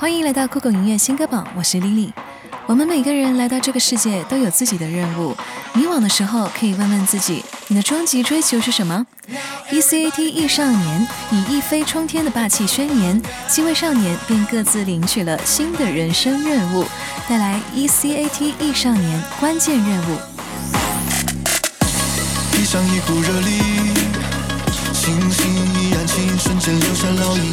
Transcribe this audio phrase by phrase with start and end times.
[0.00, 2.12] 欢迎来到酷狗音乐新歌榜，我是 Lily。
[2.66, 5.36] 我们每个人来到这个世界都有自己的任务，
[5.74, 9.04] 迷惘的时候可以问问自己，你的终极追求是什么
[9.72, 16.86] ？ECAT 艺少年以一飞冲天的霸气宣言，七位少年便各自领取了新的人生任务，
[17.28, 20.16] 带来 ECAT 艺少年关键任务。
[22.52, 23.58] 披上一股热力，
[24.92, 27.50] 星星一暗青，瞬间留下烙印，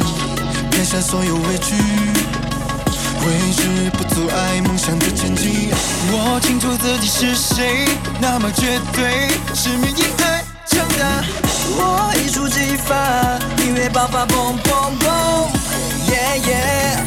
[0.70, 1.74] 撇下所有畏惧。
[3.26, 5.70] 为之不阻碍梦想的前进。
[6.12, 7.84] 我清楚自己是谁，
[8.20, 11.24] 那么绝对是免疫太强大。
[11.78, 12.94] 我一触即发，
[13.64, 17.02] 音乐爆发，boom boom boom，yeah yeah。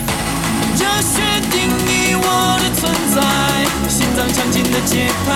[0.78, 1.16] 这是
[1.50, 3.18] 定义我的存在，
[3.90, 5.30] 心脏强劲的节拍，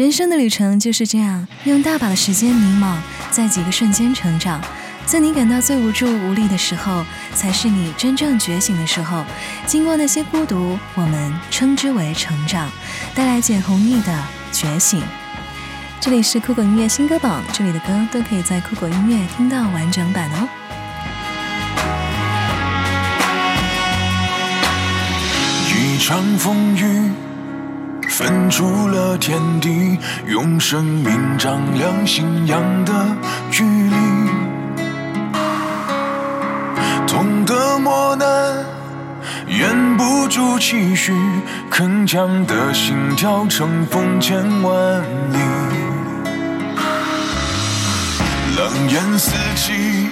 [0.00, 2.96] 人生的旅程就是这样，用大把的时间迷茫，
[3.30, 4.58] 在几个瞬间成长。
[5.04, 9.22] 在你感到最无助无力的时候，才是你真正觉醒的时候。
[9.66, 12.70] 经过那些孤独，我们称之为成长，
[13.14, 15.02] 带来简弘毅的觉醒。
[16.00, 20.48] 这里是酷狗音乐新歌榜，这里的歌都可以在酷狗音乐听到完整版哦。
[25.68, 27.10] 一场风雨，
[28.10, 32.92] 分出了天地，用生命丈量信仰的
[33.50, 33.96] 距离。
[37.06, 38.26] 痛的磨难，
[39.46, 41.12] 掩不住期许，
[41.70, 45.00] 铿锵的心跳乘风千万
[45.32, 45.38] 里。
[48.56, 50.10] 冷眼四季，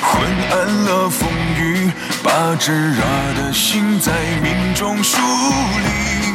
[0.00, 1.28] 昏暗了风
[1.58, 1.90] 雨，
[2.22, 3.02] 把炙热
[3.36, 4.12] 的心在
[4.42, 6.27] 命中树立。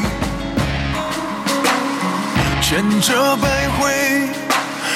[2.66, 3.91] 千折百回，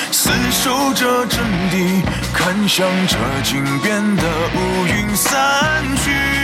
[0.10, 1.38] 厮守着阵
[1.70, 2.02] 地，
[2.34, 4.24] 看向这惊变的
[4.56, 6.37] 乌云散去。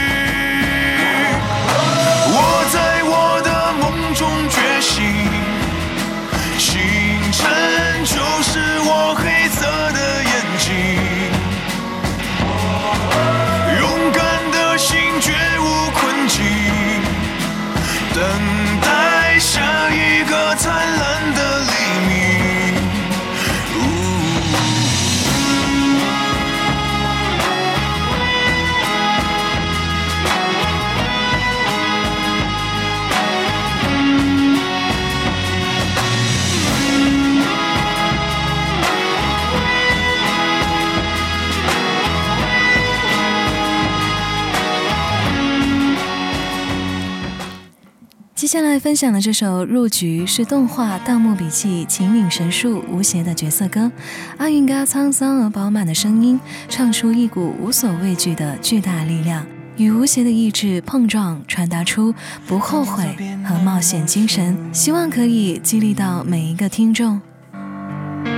[48.54, 53.90] 下来分享的这首《入局》是动画《盗墓笔记》秦岭神树吴邪的角色歌，
[54.36, 56.38] 阿云嘎沧桑而饱满的声音，
[56.68, 59.44] 唱出一股无所畏惧的巨大力量，
[59.76, 62.14] 与吴邪的意志碰撞，传达出
[62.46, 67.20] 不后悔和冒险精神，希望可以激励到每一个听众。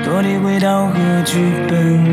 [0.02, 1.36] 多的味道和剧
[1.68, 2.04] 本，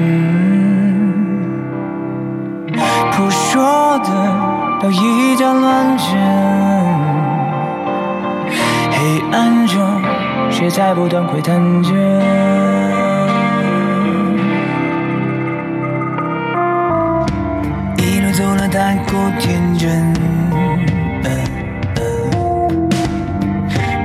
[3.13, 6.42] 扑朔的都一家乱真。
[10.63, 11.89] 谁在不断窥探着？
[17.97, 20.13] 一路走了太过天真，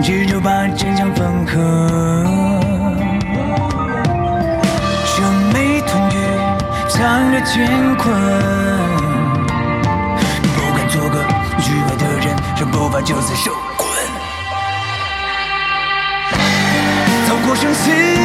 [0.02, 2.24] 执着把真相缝合。
[5.16, 6.16] 这枚痛觉
[6.88, 8.12] 藏着乾坤，
[10.42, 11.22] 不敢做个
[11.60, 13.52] 局外的人，这步伐就此受
[17.60, 18.17] 生死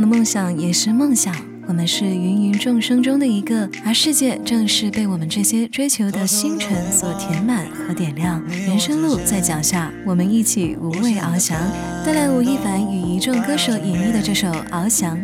[0.00, 1.34] 的梦想也是梦想，
[1.66, 8.42] 我们是芸芸众生中的一个，而世界正是被我们这些追求的星辰所填满和点亮。
[8.48, 11.58] 人生路在脚下，我们一起无畏翱翔。
[12.04, 15.16] 带来吴亦凡与一众歌手演绎的这首《翱翔》。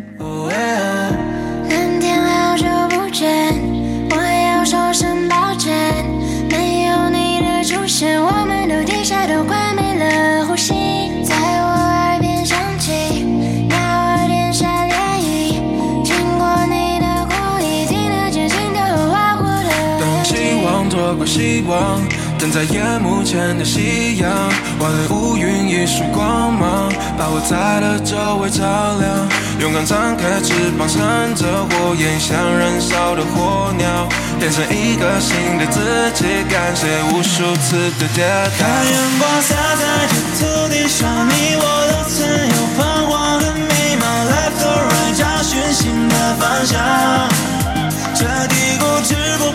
[21.41, 21.99] 希望，
[22.37, 24.29] 等在夜幕前的夕阳，
[24.79, 28.61] 万里乌云一束光芒，把我在的周围照
[29.01, 29.09] 亮。
[29.57, 31.01] 勇敢张开翅膀，乘
[31.33, 34.05] 着火焰，像燃烧的火鸟，
[34.37, 35.81] 变成一个新的自
[36.13, 36.45] 己。
[36.45, 38.61] 感谢无数次的跌倒。
[38.61, 42.21] 看阳光洒在这土地上，你我都曾
[42.53, 44.05] 有彷徨和迷茫。
[44.29, 46.77] Left or right，找寻新的方向。
[48.13, 49.50] 这低谷只不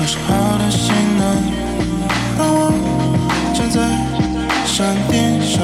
[0.00, 1.26] 收拾好的行囊，
[2.38, 2.72] 让我
[3.52, 3.80] 站在
[4.64, 5.60] 山顶上，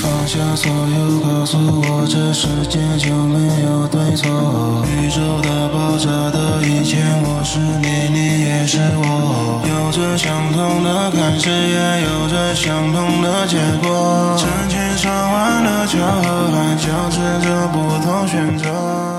[0.00, 4.86] 放下所有，告诉我这世界就没有对错。
[4.86, 14.36] 宇宙大爆炸的一天，我是你，你也是我，有着相同的开始，也有着相同的结果。
[14.38, 19.13] 成千上万的巧合，还交织着不同选择。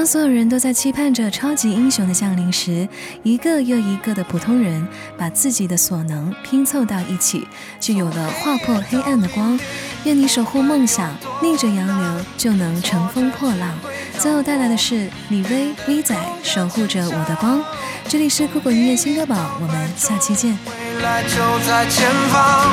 [0.00, 2.88] 当所有人都在期盼着超级英雄的降临时，
[3.22, 4.88] 一个又一个的普通人
[5.18, 7.46] 把自己的所能拼凑到一起，
[7.78, 9.60] 就有了划破黑暗的光。
[10.04, 13.78] 愿你守护梦想，逆着洋流就能乘风破浪。
[14.18, 17.62] 最后带来的是李威 V 仔守护着我的光。
[18.08, 20.56] 这里是酷狗音乐新歌榜，我们下期见。
[20.66, 21.36] 未来就
[21.68, 22.72] 在前方，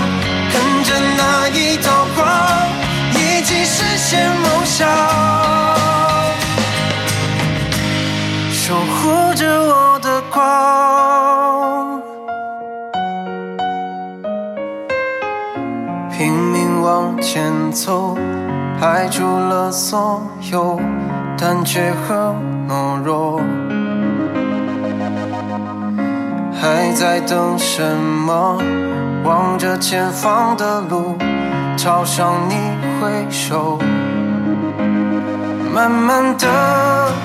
[0.53, 2.86] 跟着那一道光，
[18.79, 20.21] 排除了所
[20.51, 20.79] 有
[21.37, 22.35] 胆怯和
[22.69, 23.41] 懦弱。
[26.53, 28.61] 还在等什么？
[29.23, 31.17] 望着前方的路，
[31.75, 32.55] 朝向你
[33.01, 33.77] 挥手，
[35.73, 36.47] 慢慢的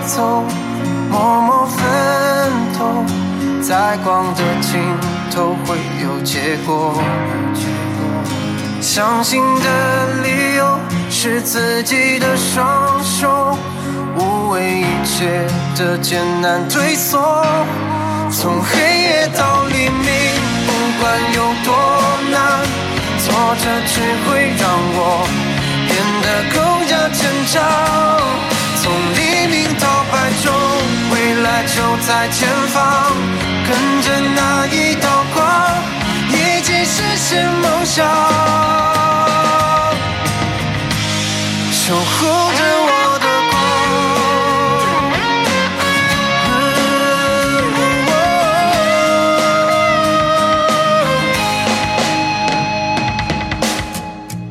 [0.06, 0.43] 走，
[1.10, 1.82] 默默奋
[2.78, 3.04] 斗，
[3.60, 4.81] 在光的尽
[5.31, 6.94] 头会有结果。
[8.82, 10.76] 相信的理由
[11.08, 13.56] 是自己的双手，
[14.17, 15.46] 无畏一切
[15.76, 17.46] 的艰难退缩。
[18.29, 20.12] 从黑夜到黎明，
[20.67, 21.73] 不管有多
[22.32, 22.67] 难，
[23.23, 24.69] 挫折只会让
[24.99, 24.99] 我
[25.87, 25.94] 变
[26.25, 26.58] 得更
[26.88, 27.62] 加坚强。
[28.83, 30.50] 从黎明到白昼，
[31.14, 32.83] 未来就在前方，
[37.33, 38.07] 现梦想，
[41.73, 42.91] 守护着我
[43.23, 43.55] 的光。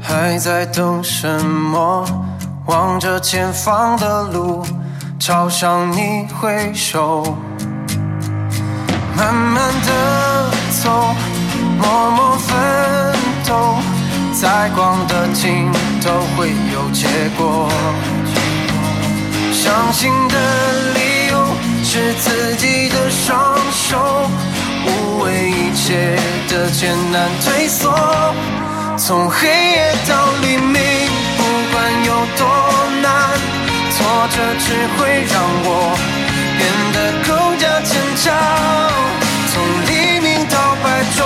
[0.01, 2.03] 还在等什么？
[2.65, 4.65] 望着前方的路，
[5.19, 7.37] 朝向你挥手，
[9.15, 10.49] 慢慢的
[10.83, 11.13] 走，
[11.81, 12.49] 默默奋
[13.47, 13.77] 斗，
[14.39, 15.71] 在光的尽
[16.01, 17.07] 头会有结
[17.37, 17.69] 果。
[19.51, 20.35] 相信的
[20.93, 21.33] 理由
[21.83, 24.29] 是自己的双手，
[24.85, 26.17] 无畏一切
[26.49, 27.91] 的艰难退缩。
[28.97, 30.79] 从黑夜到黎明，
[31.37, 32.47] 不管有多
[33.01, 33.09] 难，
[33.91, 33.97] 挫
[34.29, 34.65] 折只
[34.97, 35.67] 会让我
[36.57, 36.61] 变
[36.93, 38.25] 得更加坚强。
[39.51, 39.53] 从
[39.87, 39.89] 黎
[40.21, 40.30] 明
[40.91, 41.25] 爱中，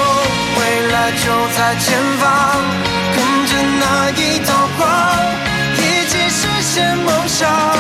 [0.60, 1.26] 未来就
[1.58, 2.64] 在前方，
[3.16, 3.18] 跟
[3.48, 4.88] 着那一道光，
[5.76, 7.75] 一起实现梦想。